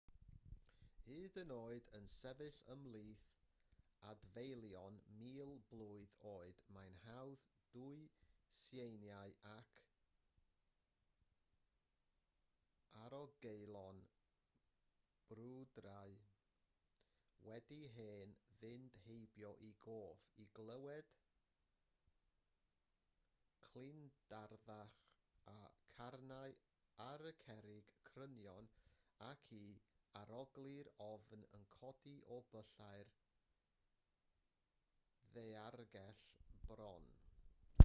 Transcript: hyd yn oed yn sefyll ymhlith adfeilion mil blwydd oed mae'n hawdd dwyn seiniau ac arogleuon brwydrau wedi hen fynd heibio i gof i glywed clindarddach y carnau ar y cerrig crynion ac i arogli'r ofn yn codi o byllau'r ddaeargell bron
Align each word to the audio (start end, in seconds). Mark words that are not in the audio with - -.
hyd 1.07 1.37
yn 1.41 1.51
oed 1.55 1.89
yn 1.99 2.07
sefyll 2.13 2.59
ymhlith 2.75 3.25
adfeilion 4.11 4.99
mil 5.23 5.51
blwydd 5.73 6.15
oed 6.31 6.61
mae'n 6.77 6.95
hawdd 7.05 7.43
dwyn 7.75 8.03
seiniau 8.59 9.35
ac 9.55 9.81
arogleuon 13.03 13.99
brwydrau 15.31 16.15
wedi 17.49 17.79
hen 17.97 18.35
fynd 18.57 18.97
heibio 19.05 19.53
i 19.67 19.69
gof 19.85 20.25
i 20.45 20.47
glywed 20.61 21.13
clindarddach 23.69 24.97
y 25.55 25.61
carnau 25.95 26.57
ar 27.07 27.23
y 27.29 27.31
cerrig 27.45 27.93
crynion 28.11 28.67
ac 29.29 29.53
i 29.61 29.63
arogli'r 30.19 30.89
ofn 31.07 31.47
yn 31.57 31.65
codi 31.77 32.13
o 32.35 32.39
byllau'r 32.51 33.11
ddaeargell 35.37 36.27
bron 36.69 37.09